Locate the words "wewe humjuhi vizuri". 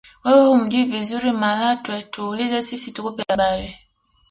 0.23-1.29